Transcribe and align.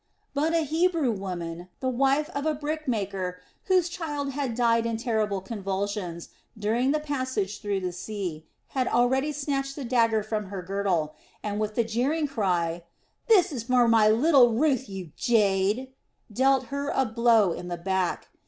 But 0.33 0.55
a 0.55 0.63
Hebrew 0.65 1.11
woman, 1.11 1.69
the 1.79 1.87
wife 1.87 2.27
of 2.31 2.47
a 2.47 2.55
brickmaker 2.55 3.39
whose 3.65 3.87
child 3.87 4.31
had 4.31 4.55
died 4.55 4.87
in 4.87 4.97
terrible 4.97 5.41
convulsions 5.41 6.29
during 6.57 6.89
the 6.89 6.99
passage 6.99 7.61
through 7.61 7.81
the 7.81 7.91
sea, 7.91 8.47
had 8.69 8.87
already 8.87 9.31
snatched 9.31 9.75
the 9.75 9.85
dagger 9.85 10.23
from 10.23 10.45
her 10.47 10.63
girdle, 10.63 11.13
and 11.43 11.59
with 11.59 11.75
the 11.75 11.83
jeering 11.83 12.25
cry 12.25 12.83
"This 13.27 13.61
for 13.61 13.87
my 13.87 14.09
little 14.09 14.53
Ruth, 14.53 14.89
you 14.89 15.11
jade!" 15.15 15.93
dealt 16.33 16.69
her 16.73 16.89
a 16.89 17.05
blow 17.05 17.51
in 17.53 17.67
the 17.67 17.77
back. 17.77 18.29